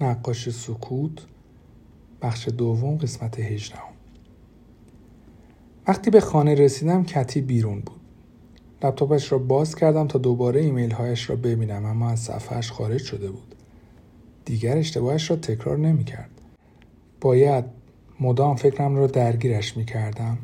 نقاش 0.00 0.50
سکوت 0.50 1.26
بخش 2.22 2.48
دوم 2.48 2.96
قسمت 2.96 3.40
هجدهم. 3.40 3.92
وقتی 5.88 6.10
به 6.10 6.20
خانه 6.20 6.54
رسیدم 6.54 7.04
کتی 7.04 7.40
بیرون 7.40 7.80
بود. 7.80 8.00
لپتاپش 8.82 9.32
را 9.32 9.38
باز 9.38 9.74
کردم 9.74 10.06
تا 10.06 10.18
دوباره 10.18 10.60
ایمیل 10.60 10.90
هایش 10.90 11.30
را 11.30 11.36
ببینم 11.36 11.84
اما 11.84 12.10
از 12.10 12.20
صفحهش 12.20 12.72
خارج 12.72 13.00
شده 13.00 13.30
بود. 13.30 13.54
دیگر 14.44 14.76
اشتباهش 14.76 15.30
را 15.30 15.36
تکرار 15.36 15.78
نمی 15.78 16.04
کرد 16.04 16.30
باید 17.20 17.64
مدام 18.20 18.56
فکرم 18.56 18.96
را 18.96 19.06
درگیرش 19.06 19.76
می 19.76 19.84
کردم 19.84 20.38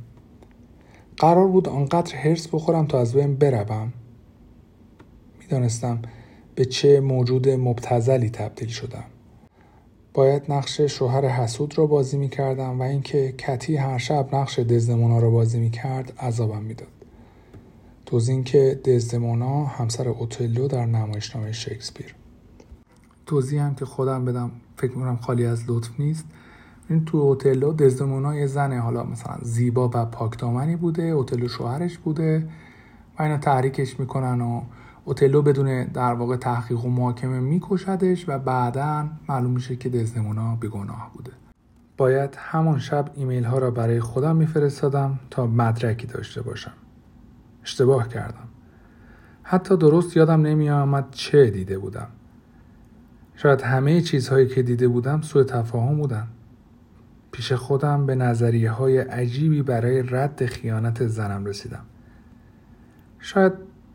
قرار 1.16 1.48
بود 1.48 1.68
آنقدر 1.68 2.16
هرس 2.16 2.48
بخورم 2.48 2.86
تا 2.86 3.00
از 3.00 3.14
بین 3.14 3.36
بروم. 3.36 3.92
می‌دانستم 5.40 6.02
به 6.54 6.64
چه 6.64 7.00
موجود 7.00 7.48
مبتزلی 7.48 8.30
تبدیل 8.30 8.68
شدم. 8.68 9.04
باید 10.14 10.42
نقش 10.48 10.80
شوهر 10.80 11.24
حسود 11.24 11.78
را 11.78 11.86
بازی 11.86 12.16
می 12.16 12.28
کردم 12.28 12.80
و 12.80 12.82
اینکه 12.82 13.34
کتی 13.38 13.76
هر 13.76 13.98
شب 13.98 14.34
نقش 14.34 14.58
دزدمونا 14.58 15.18
را 15.18 15.30
بازی 15.30 15.58
می 15.58 15.70
کرد 15.70 16.12
عذابم 16.18 16.62
می‌داد. 16.62 16.88
توضیح 18.06 18.34
اینکه 18.34 18.80
دزدمونا 18.84 19.64
همسر 19.64 20.08
اوتلو 20.08 20.68
در 20.68 20.86
نمایشنامه 20.86 21.52
شکسپیر 21.52 22.14
توضیح 23.26 23.62
هم 23.62 23.74
که 23.74 23.84
خودم 23.84 24.24
بدم 24.24 24.50
فکر 24.76 24.90
می‌کنم 24.90 25.16
خالی 25.16 25.46
از 25.46 25.70
لطف 25.70 26.00
نیست 26.00 26.24
این 26.90 27.04
تو 27.04 27.18
اوتلو 27.18 27.72
دزدمونا 27.72 28.36
یه 28.36 28.46
زنه 28.46 28.80
حالا 28.80 29.04
مثلا 29.04 29.36
زیبا 29.42 29.90
و 29.94 30.04
پاکدامنی 30.04 30.76
بوده 30.76 31.02
اوتلو 31.02 31.48
شوهرش 31.48 31.98
بوده 31.98 32.48
و 33.18 33.22
اینا 33.22 33.38
تحریکش 33.38 34.00
می‌کنن 34.00 34.40
و 34.40 34.62
اوتلو 35.04 35.42
بدون 35.42 35.84
در 35.84 36.14
واقع 36.14 36.36
تحقیق 36.36 36.84
و 36.84 36.88
محاکمه 36.88 37.40
میکشدش 37.40 38.28
و 38.28 38.38
بعدا 38.38 39.08
معلوم 39.28 39.50
میشه 39.50 39.76
که 39.76 39.88
دزدمونا 39.88 40.56
بیگناه 40.56 41.10
بوده. 41.14 41.32
باید 41.96 42.34
همان 42.38 42.78
شب 42.78 43.10
ایمیل 43.14 43.44
ها 43.44 43.58
را 43.58 43.70
برای 43.70 44.00
خودم 44.00 44.36
میفرستادم 44.36 45.18
تا 45.30 45.46
مدرکی 45.46 46.06
داشته 46.06 46.42
باشم. 46.42 46.72
اشتباه 47.62 48.08
کردم. 48.08 48.48
حتی 49.42 49.76
درست 49.76 50.16
یادم 50.16 50.42
نمی 50.42 50.70
آمد 50.70 51.10
چه 51.10 51.50
دیده 51.50 51.78
بودم. 51.78 52.08
شاید 53.36 53.60
همه 53.60 54.00
چیزهایی 54.00 54.46
که 54.46 54.62
دیده 54.62 54.88
بودم 54.88 55.20
سوء 55.20 55.42
تفاهم 55.42 55.96
بودن. 55.96 56.26
پیش 57.32 57.52
خودم 57.52 58.06
به 58.06 58.14
نظریه 58.14 58.70
های 58.70 58.98
عجیبی 58.98 59.62
برای 59.62 60.02
رد 60.02 60.46
خیانت 60.46 61.06
زنم 61.06 61.44
رسیدم. 61.44 61.84
شاید 63.18 63.52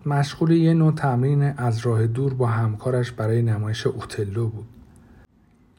مشغول 0.10 0.52
یه 0.52 0.74
نوع 0.74 0.92
تمرین 0.92 1.44
از 1.44 1.80
راه 1.80 2.08
دور 2.08 2.34
با 2.34 2.48
همکارش 2.48 3.12
برای 3.12 3.42
نمایش 3.42 3.88
اوتلو 3.88 4.50
بود. 4.50 4.68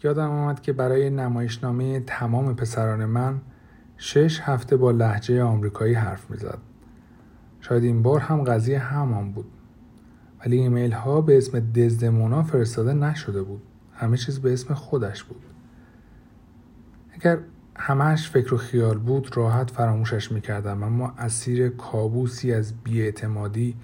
یادم 0.03 0.31
آمد 0.31 0.61
که 0.61 0.73
برای 0.73 1.11
نمایشنامه 1.11 2.01
تمام 2.01 2.57
پسران 2.57 3.05
من 3.05 3.41
شش 3.97 4.41
هفته 4.41 4.77
با 4.77 4.91
لحجه 4.91 5.43
آمریکایی 5.43 5.95
حرف 5.95 6.31
می‌زد. 6.31 6.59
شاید 7.61 7.85
این 7.85 8.03
بار 8.03 8.21
هم 8.21 8.45
قضیه 8.45 8.79
همان 8.79 9.33
بود. 9.33 9.47
ولی 10.41 10.59
ایمیل 10.59 10.93
ها 10.93 11.21
به 11.21 11.37
اسم 11.37 11.61
دزدمونا 11.61 12.43
فرستاده 12.43 12.93
نشده 12.93 13.43
بود. 13.43 13.63
همه 13.93 14.17
چیز 14.17 14.41
به 14.41 14.53
اسم 14.53 14.75
خودش 14.75 15.25
بود. 15.25 15.43
اگر 17.13 17.39
همهش 17.77 18.31
فکر 18.31 18.55
و 18.55 18.57
خیال 18.57 18.99
بود 18.99 19.37
راحت 19.37 19.71
فراموشش 19.71 20.33
می‌کردم 20.33 20.83
اما 20.83 21.15
اسیر 21.19 21.69
کابوسی 21.69 22.53
از 22.53 22.75
بیاعتمادی 22.85 23.77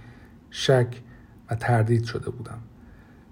شک 0.58 1.02
و 1.50 1.54
تردید 1.54 2.04
شده 2.04 2.30
بودم 2.30 2.58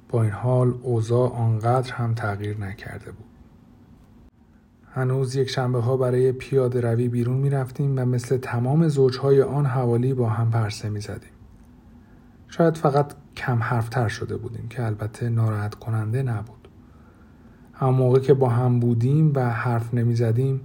با 0.08 0.22
این 0.22 0.32
حال 0.32 0.74
اوضاع 0.82 1.32
آنقدر 1.32 1.92
هم 1.92 2.14
تغییر 2.14 2.58
نکرده 2.58 3.10
بود 3.12 3.24
هنوز 4.92 5.36
یک 5.36 5.50
شنبه 5.50 5.80
ها 5.80 5.96
برای 5.96 6.32
پیاده 6.32 6.80
روی 6.80 7.08
بیرون 7.08 7.36
می 7.36 7.50
رفتیم 7.50 7.98
و 7.98 8.04
مثل 8.04 8.36
تمام 8.36 8.88
زوجهای 8.88 9.42
آن 9.42 9.66
حوالی 9.66 10.14
با 10.14 10.28
هم 10.28 10.50
پرسه 10.50 10.88
می 10.88 11.00
زدیم. 11.00 11.30
شاید 12.48 12.76
فقط 12.76 13.12
کم 13.36 13.62
حرفتر 13.62 14.08
شده 14.08 14.36
بودیم 14.36 14.68
که 14.68 14.84
البته 14.84 15.28
ناراحت 15.28 15.74
کننده 15.74 16.22
نبود. 16.22 16.68
هم 17.72 17.90
موقع 17.90 18.20
که 18.20 18.34
با 18.34 18.48
هم 18.48 18.80
بودیم 18.80 19.32
و 19.34 19.50
حرف 19.50 19.94
نمی 19.94 20.14
زدیم 20.14 20.60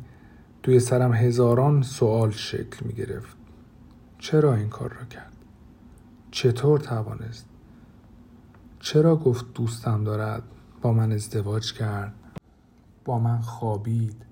توی 0.63 0.79
سرم 0.79 1.13
هزاران 1.13 1.81
سوال 1.81 2.31
شکل 2.31 2.85
می 2.85 2.93
گرفت. 2.93 3.37
چرا 4.19 4.55
این 4.55 4.69
کار 4.69 4.89
را 4.89 5.05
کرد؟ 5.05 5.38
چطور 6.31 6.79
توانست؟ 6.79 7.45
چرا 8.79 9.15
گفت 9.15 9.53
دوستم 9.53 10.03
دارد؟ 10.03 10.43
با 10.81 10.93
من 10.93 11.11
ازدواج 11.11 11.73
کرد؟ 11.73 12.13
با 13.05 13.19
من 13.19 13.41
خوابید؟ 13.41 14.25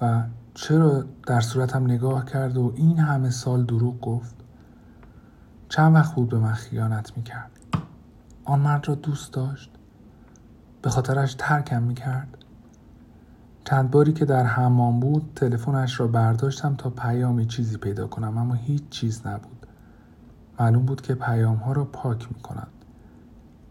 و 0.00 0.22
چرا 0.54 1.04
در 1.26 1.40
صورتم 1.40 1.84
نگاه 1.84 2.24
کرد 2.24 2.56
و 2.56 2.72
این 2.76 2.98
همه 2.98 3.30
سال 3.30 3.64
دروغ 3.64 4.00
گفت؟ 4.00 4.34
چند 5.68 5.94
وقت 5.94 6.14
بود 6.14 6.28
به 6.28 6.38
من 6.38 6.52
خیانت 6.52 7.16
می‌کرد؟ 7.16 7.50
آن 8.44 8.60
مرد 8.60 8.88
را 8.88 8.94
دوست 8.94 9.32
داشت؟ 9.32 9.70
به 10.82 10.90
خاطرش 10.90 11.34
ترکم 11.38 11.82
می‌کرد؟ 11.82 12.38
چند 13.64 13.90
باری 13.90 14.12
که 14.12 14.24
در 14.24 14.44
حمام 14.44 15.00
بود 15.00 15.32
تلفنش 15.34 16.00
را 16.00 16.06
برداشتم 16.06 16.74
تا 16.74 16.90
پیامی 16.90 17.46
چیزی 17.46 17.76
پیدا 17.78 18.06
کنم 18.06 18.38
اما 18.38 18.54
هیچ 18.54 18.88
چیز 18.90 19.26
نبود 19.26 19.55
معلوم 20.60 20.84
بود 20.84 21.00
که 21.00 21.14
پیام 21.14 21.56
ها 21.56 21.72
را 21.72 21.84
پاک 21.84 22.32
می 22.32 22.40
کند 22.40 22.68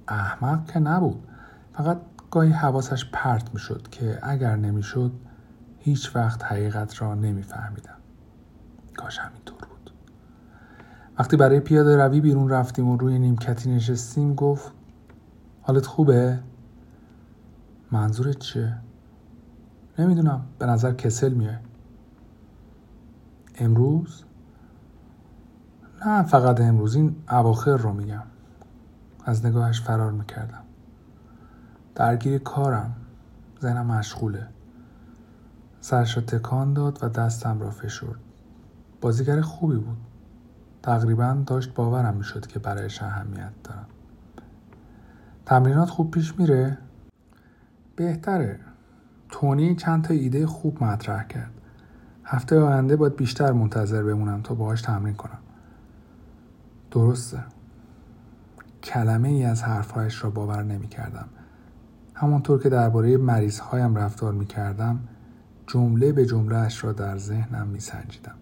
احمق 0.08 0.72
که 0.72 0.80
نبود. 0.80 1.28
فقط 1.74 2.02
گاهی 2.32 2.52
حواسش 2.52 3.06
پرت 3.14 3.54
می 3.54 3.60
شد 3.60 3.88
که 3.92 4.20
اگر 4.24 4.56
نمی 4.56 4.84
شد 4.84 5.12
هیچ 5.80 6.16
وقت 6.16 6.44
حقیقت 6.44 7.02
را 7.02 7.16
نمی 7.16 7.44
فهمیدم 7.44 7.98
کاش 8.98 9.20
همینطور 9.20 9.58
بود. 9.58 9.92
وقتی 11.20 11.38
برای 11.38 11.60
پیاده 11.60 11.98
روی 11.98 12.22
بیرون 12.22 12.50
رفتیم 12.50 12.90
و 12.90 12.98
روی 12.98 13.20
نیمکتی 13.20 13.76
نشستیم 13.76 14.36
گفت 14.36 14.72
حالت 15.62 15.86
خوبه؟ 15.86 16.40
منظورت 17.92 18.40
چیه؟ 18.40 18.78
نمی‌دونم. 20.00 20.46
به 20.60 20.66
نظر 20.66 20.94
کسل 20.94 21.34
میای. 21.34 21.58
امروز؟ 23.58 24.25
نه 26.06 26.24
فقط 26.24 26.62
امروز 26.62 26.96
این 26.96 27.16
اواخر 27.30 27.78
رو 27.78 27.94
میگم. 27.94 28.24
از 29.26 29.46
نگاهش 29.46 29.82
فرار 29.82 30.12
می‌کردم. 30.12 30.62
درگیر 31.96 32.38
کارم. 32.38 32.96
زنم 33.60 33.86
مشغوله. 33.86 34.48
سرش 35.82 36.18
را 36.18 36.24
تکان 36.24 36.74
داد 36.74 37.00
و 37.02 37.10
دستم 37.10 37.60
را 37.60 37.70
فشرد. 37.70 38.20
بازیگر 39.02 39.42
خوبی 39.42 39.76
بود. 39.78 39.98
تقریبا 40.84 41.38
داشت 41.46 41.74
باورم 41.74 42.14
می‌شد 42.14 42.48
که 42.48 42.60
برایش 42.60 43.04
اهمیت 43.04 43.52
دارم. 43.64 43.86
تمرینات 45.46 45.90
خوب 45.90 46.12
پیش 46.12 46.40
میره؟ 46.40 46.78
بهتره. 47.96 48.60
تونی 49.30 49.76
چند 49.76 50.04
تا 50.04 50.14
ایده 50.14 50.48
خوب 50.48 50.84
مطرح 50.84 51.28
کرد. 51.28 51.52
هفته 52.24 52.60
آینده 52.60 52.96
باید 52.96 53.16
بیشتر 53.16 53.52
منتظر 53.52 54.04
بمونم 54.04 54.42
تا 54.42 54.56
باهاش 54.56 54.82
تمرین 54.82 55.16
کنم. 55.16 55.38
درسته 56.96 57.44
کلمه 58.84 59.30
ای 59.30 59.44
از 59.44 59.64
حرفهایش 59.64 60.24
را 60.24 60.30
باور 60.30 60.64
نمی 60.64 60.88
کردم 60.88 61.30
همانطور 62.14 62.64
که 62.64 62.70
درباره 62.70 63.18
مریض 63.18 63.60
هایم 63.60 63.96
رفتار 63.96 64.34
می 64.34 64.46
کردم 64.46 65.00
جمله 65.68 66.12
به 66.12 66.26
جمله 66.26 66.56
اش 66.56 66.84
را 66.84 66.92
در 66.92 67.18
ذهنم 67.18 67.68
می 67.68 67.80
سنجیدم. 67.80 68.36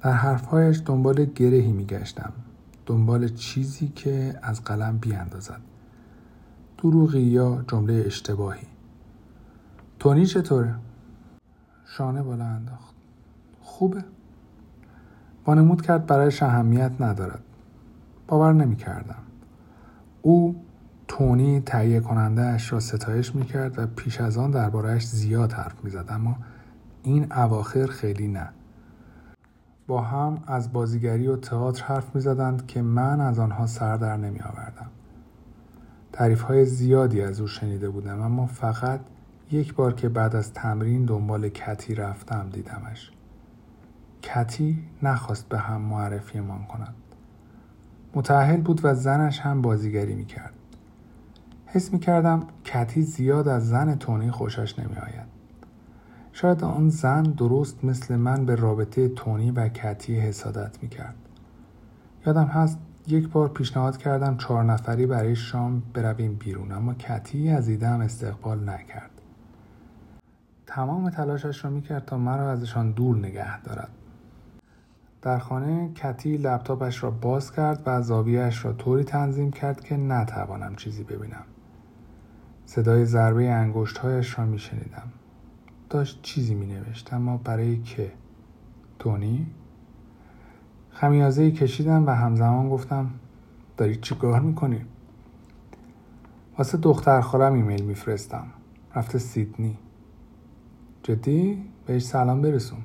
در 0.00 0.12
حرفهایش 0.12 0.82
دنبال 0.86 1.24
گرهی 1.24 1.72
می 1.72 1.84
گشتم. 1.84 2.32
دنبال 2.86 3.28
چیزی 3.28 3.88
که 3.88 4.38
از 4.42 4.64
قلم 4.64 4.98
بیاندازد. 4.98 5.60
دروغی 6.78 7.20
یا 7.20 7.64
جمله 7.68 8.02
اشتباهی. 8.06 8.66
تونی 9.98 10.26
چطوره؟ 10.26 10.74
شانه 11.86 12.22
بالا 12.22 12.44
انداخت. 12.44 12.94
خوبه. 13.62 14.04
وانمود 15.46 15.82
کرد 15.82 16.06
برایش 16.06 16.42
اهمیت 16.42 16.92
ندارد. 17.00 17.42
باور 18.28 18.52
نمی 18.52 18.76
کردم. 18.76 19.22
او 20.22 20.56
تونی 21.08 21.60
تهیه 21.60 22.00
کننده 22.00 22.42
اش 22.42 22.72
را 22.72 22.80
ستایش 22.80 23.34
می 23.34 23.44
کرد 23.44 23.78
و 23.78 23.86
پیش 23.86 24.20
از 24.20 24.38
آن 24.38 24.50
دربارهش 24.50 25.06
زیاد 25.06 25.52
حرف 25.52 25.84
می 25.84 25.90
زد 25.90 26.06
اما 26.08 26.36
این 27.02 27.32
اواخر 27.32 27.86
خیلی 27.86 28.28
نه. 28.28 28.48
با 29.86 30.00
هم 30.00 30.42
از 30.46 30.72
بازیگری 30.72 31.26
و 31.26 31.36
تئاتر 31.36 31.84
حرف 31.84 32.14
می 32.14 32.20
زدند 32.20 32.66
که 32.66 32.82
من 32.82 33.20
از 33.20 33.38
آنها 33.38 33.66
سر 33.66 33.96
در 33.96 34.16
نمی 34.16 34.40
آوردم. 34.40 34.86
تعریف 36.12 36.42
های 36.42 36.64
زیادی 36.64 37.22
از 37.22 37.40
او 37.40 37.46
شنیده 37.46 37.90
بودم 37.90 38.20
اما 38.20 38.46
فقط 38.46 39.00
یک 39.50 39.74
بار 39.74 39.92
که 39.92 40.08
بعد 40.08 40.36
از 40.36 40.52
تمرین 40.52 41.04
دنبال 41.04 41.48
کتی 41.48 41.94
رفتم 41.94 42.48
دیدمش. 42.52 43.12
کتی 44.22 44.82
نخواست 45.02 45.48
به 45.48 45.58
هم 45.58 45.80
معرفیمان 45.80 46.64
کند. 46.64 46.94
متعهل 48.14 48.60
بود 48.60 48.80
و 48.84 48.94
زنش 48.94 49.40
هم 49.40 49.62
بازیگری 49.62 50.14
می‌کرد. 50.14 50.52
حس 51.66 51.92
می 51.92 51.98
کردم 51.98 52.46
کتی 52.64 53.02
زیاد 53.02 53.48
از 53.48 53.68
زن 53.68 53.94
تونی 53.94 54.30
خوشش 54.30 54.78
نمی 54.78 54.96
آید. 54.96 55.32
شاید 56.32 56.64
آن 56.64 56.88
زن 56.88 57.22
درست 57.22 57.84
مثل 57.84 58.16
من 58.16 58.46
به 58.46 58.54
رابطه 58.54 59.08
تونی 59.08 59.50
و 59.50 59.68
کتی 59.68 60.20
حسادت 60.20 60.82
می 60.82 60.88
کرد. 60.88 61.14
یادم 62.26 62.44
هست 62.46 62.78
یک 63.06 63.28
بار 63.28 63.48
پیشنهاد 63.48 63.96
کردم 63.96 64.36
چهار 64.36 64.64
نفری 64.64 65.06
برای 65.06 65.36
شام 65.36 65.82
برویم 65.94 66.34
بیرون 66.34 66.72
اما 66.72 66.94
کتی 66.94 67.50
از 67.50 67.68
ایدم 67.68 68.00
استقبال 68.00 68.70
نکرد. 68.70 69.10
تمام 70.66 71.10
تلاشش 71.10 71.64
را 71.64 71.70
می‌کرد 71.70 72.04
تا 72.04 72.18
مرا 72.18 72.50
ازشان 72.50 72.92
دور 72.92 73.16
نگه 73.16 73.62
دارد. 73.62 73.88
در 75.22 75.38
خانه 75.38 75.92
کتی 75.94 76.36
لپتاپش 76.36 77.02
را 77.02 77.10
باز 77.10 77.52
کرد 77.52 77.82
و 77.86 78.02
زاویهاش 78.02 78.64
را 78.64 78.72
طوری 78.72 79.04
تنظیم 79.04 79.50
کرد 79.50 79.84
که 79.84 79.96
نتوانم 79.96 80.76
چیزی 80.76 81.04
ببینم. 81.04 81.44
صدای 82.66 83.04
ضربه 83.04 83.50
انگشتهایش 83.50 84.38
را 84.38 84.46
میشنیدم. 84.46 85.12
داشت 85.90 86.22
چیزی 86.22 86.54
می 86.54 86.66
نوشت 86.66 87.12
اما 87.12 87.36
برای 87.36 87.82
که؟ 87.82 88.12
تونی؟ 88.98 89.46
خمیازه 90.90 91.50
کشیدم 91.50 92.06
و 92.06 92.10
همزمان 92.10 92.68
گفتم 92.68 93.10
داری 93.76 93.96
چی 93.96 94.14
کار 94.14 94.40
می‌کنی؟ 94.40 94.80
واسه 96.58 96.78
دختر 96.78 97.20
خواهرم 97.20 97.52
ایمیل 97.52 97.84
میفرستم 97.84 98.46
رفته 98.94 99.18
سیدنی 99.18 99.78
جدی؟ 101.02 101.64
بهش 101.86 102.04
سلام 102.04 102.42
برسون 102.42 102.78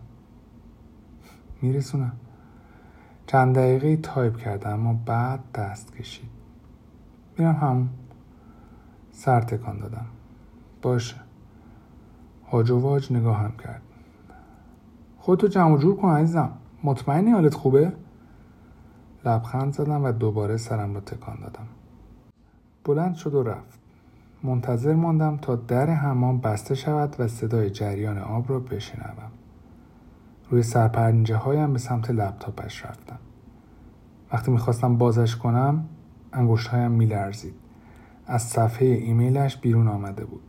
میرسونم 1.61 2.11
چند 3.27 3.55
دقیقه 3.55 3.97
تایپ 3.97 4.37
کردم 4.37 4.73
اما 4.73 4.99
بعد 5.05 5.39
دست 5.55 5.95
کشید. 5.95 6.29
میرم 7.37 7.55
همون 7.55 7.89
سر 9.11 9.41
تکان 9.41 9.79
دادم. 9.79 10.05
باشه. 10.81 11.15
هاج 12.51 12.71
و 12.71 12.79
واج 12.79 13.13
نگاهم 13.13 13.51
کرد. 13.63 13.81
خودتو 15.17 15.47
جمع 15.47 15.77
جور 15.77 15.95
کن 15.95 16.09
عزیزم. 16.09 16.51
مطمئنی 16.83 17.31
حالت 17.31 17.53
خوبه؟ 17.53 17.93
لبخند 19.25 19.73
زدم 19.73 20.03
و 20.03 20.11
دوباره 20.11 20.57
سرم 20.57 20.93
را 20.93 21.01
تکان 21.01 21.39
دادم. 21.39 21.67
بلند 22.85 23.15
شد 23.15 23.33
و 23.33 23.43
رفت. 23.43 23.79
منتظر 24.43 24.95
ماندم 24.95 25.37
تا 25.37 25.55
در 25.55 25.89
حمام 25.89 26.39
بسته 26.39 26.75
شود 26.75 27.15
و 27.19 27.27
صدای 27.27 27.69
جریان 27.69 28.17
آب 28.17 28.49
را 28.49 28.59
بشنوم. 28.59 29.31
روی 30.49 30.63
سرپرنجه 30.63 31.35
هایم 31.35 31.73
به 31.73 31.79
سمت 31.79 32.11
لپتاپش 32.11 32.85
رفتم. 32.85 33.17
وقتی 34.33 34.51
می‌خواستم 34.51 34.97
بازش 34.97 35.35
کنم 35.35 35.85
انگشتهایم 36.33 36.91
میلرزید. 36.91 37.53
از 38.25 38.41
صفحه 38.41 38.87
ایمیلش 38.87 39.57
بیرون 39.57 39.87
آمده 39.87 40.25
بود. 40.25 40.41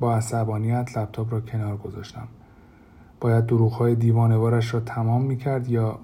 با 0.00 0.16
عصبانیت 0.16 0.98
لپتاپ 0.98 1.32
را 1.32 1.40
کنار 1.40 1.76
گذاشتم. 1.76 2.28
باید 3.20 3.46
دروغهای 3.46 3.94
دیوانوارش 3.94 4.74
را 4.74 4.80
تمام 4.80 5.22
می‌کرد 5.22 5.68
یا 5.68 5.98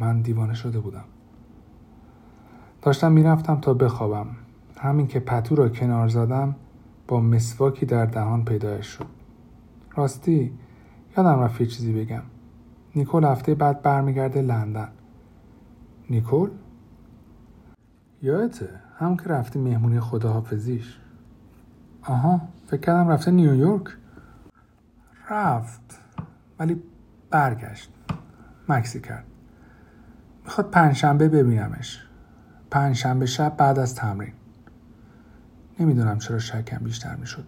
من 0.00 0.20
دیوانه 0.20 0.54
شده 0.54 0.80
بودم؟ 0.80 1.04
داشتم 2.82 3.12
می‌رفتم 3.12 3.60
تا 3.60 3.74
بخوابم. 3.74 4.26
همین 4.78 5.06
که 5.06 5.20
پتو 5.20 5.54
را 5.54 5.68
کنار 5.68 6.08
زدم 6.08 6.54
با 7.08 7.20
مسواکی 7.20 7.86
در 7.86 8.06
دهان 8.06 8.44
پیدایش 8.44 8.86
شد. 8.86 9.06
راستی 9.96 10.52
یادم 11.16 11.40
رفت 11.40 11.62
چیزی 11.62 11.92
بگم. 11.92 12.22
نیکول 12.96 13.24
هفته 13.24 13.54
بعد 13.54 13.82
برمیگرده 13.82 14.42
لندن. 14.42 14.88
نیکول؟ 16.10 16.50
یادته 18.22 18.68
هم 18.98 19.16
که 19.16 19.24
رفتی 19.24 19.58
مهمونی 19.58 20.00
خداحافظیش. 20.00 20.98
آها 22.02 22.40
فکر 22.66 22.80
کردم 22.80 23.08
رفته 23.08 23.30
نیویورک. 23.30 23.96
رفت 25.30 26.00
ولی 26.58 26.82
برگشت. 27.30 27.92
مکسی 28.68 29.00
کرد. 29.00 29.24
می‌خواد 30.44 30.70
پنجشنبه 30.70 31.28
ببینمش. 31.28 32.06
پنجشنبه 32.70 33.26
شب 33.26 33.56
بعد 33.56 33.78
از 33.78 33.94
تمرین. 33.94 34.32
نمی‌دونم 35.80 36.18
چرا 36.18 36.38
شکم 36.38 36.78
بیشتر 36.78 37.16
می‌شد. 37.16 37.44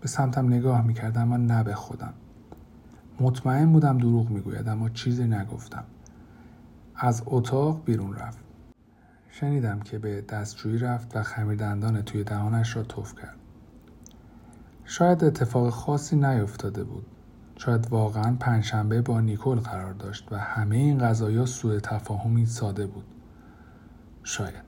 به 0.00 0.08
سمتم 0.08 0.46
نگاه 0.46 0.86
می‌کردم 0.86 1.22
اما 1.22 1.36
نه 1.36 1.64
به 1.64 1.74
خودم. 1.74 2.14
مطمئن 3.20 3.72
بودم 3.72 3.98
دروغ 3.98 4.30
می‌گوید 4.30 4.68
اما 4.68 4.88
چیزی 4.88 5.24
نگفتم. 5.24 5.84
از 6.96 7.22
اتاق 7.26 7.84
بیرون 7.84 8.14
رفت. 8.14 8.38
شنیدم 9.30 9.80
که 9.80 9.98
به 9.98 10.20
دستجویی 10.20 10.78
رفت 10.78 11.16
و 11.16 11.22
خمیر 11.22 11.58
دندان 11.58 12.02
توی 12.02 12.24
دهانش 12.24 12.76
را 12.76 12.82
توف 12.82 13.14
کرد. 13.14 13.36
شاید 14.84 15.24
اتفاق 15.24 15.70
خاصی 15.70 16.16
نیفتاده 16.16 16.84
بود. 16.84 17.06
شاید 17.56 17.90
واقعا 17.90 18.36
پنجشنبه 18.40 19.02
با 19.02 19.20
نیکل 19.20 19.56
قرار 19.56 19.92
داشت 19.92 20.32
و 20.32 20.38
همه 20.38 20.76
این 20.76 20.98
قضایا 20.98 21.46
سوء 21.46 21.78
تفاهمی 21.78 22.46
ساده 22.46 22.86
بود. 22.86 23.04
شاید. 24.22 24.64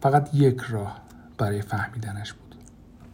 فقط 0.00 0.34
یک 0.34 0.60
راه 0.60 1.02
برای 1.38 1.62
فهمیدنش 1.62 2.32
بود. 2.32 2.41